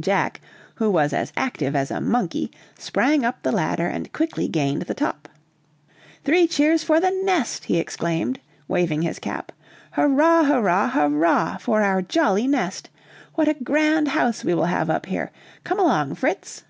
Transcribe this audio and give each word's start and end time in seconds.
Jack, 0.00 0.40
who 0.74 0.90
was 0.90 1.12
as 1.12 1.32
active 1.36 1.76
as 1.76 1.92
a 1.92 2.00
monkey, 2.00 2.50
sprang 2.76 3.24
up 3.24 3.40
the 3.44 3.52
ladder 3.52 3.86
and 3.86 4.12
quickly 4.12 4.48
gained 4.48 4.82
the 4.82 4.92
top. 4.92 5.28
"Three 6.24 6.48
cheers 6.48 6.82
for 6.82 6.98
the 6.98 7.12
nest!" 7.22 7.66
he 7.66 7.78
exclaimed, 7.78 8.40
waving 8.66 9.02
his 9.02 9.20
cap. 9.20 9.52
"Hurrah, 9.92 10.42
hurrah, 10.46 10.88
hurrah 10.90 11.58
for 11.58 11.80
our 11.80 12.02
jolly 12.02 12.48
nest! 12.48 12.90
What 13.34 13.46
a 13.46 13.54
grand 13.54 14.08
house 14.08 14.42
we 14.42 14.52
will 14.52 14.64
have 14.66 14.90
up 14.90 15.06
here; 15.06 15.30
come 15.62 15.78
along, 15.78 16.16
Fritz!" 16.16 16.64